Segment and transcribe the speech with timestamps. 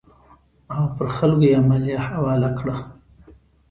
[0.73, 2.75] او پر خلکو یې مالیه حواله کړه.